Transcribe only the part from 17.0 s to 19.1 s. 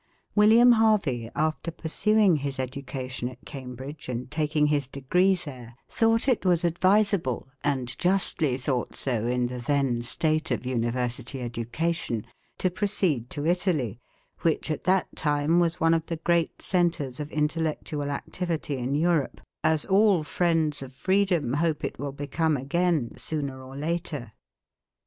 of intellectual activity in